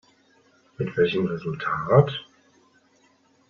[0.79, 2.25] Mit welchem Resultat?